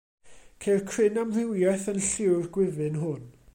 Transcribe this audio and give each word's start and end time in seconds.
Ceir 0.63 0.81
cryn 0.91 1.19
amrywiaeth 1.25 1.87
yn 1.95 2.01
lliw'r 2.07 2.51
gwyfyn 2.59 3.01
hwn. 3.05 3.25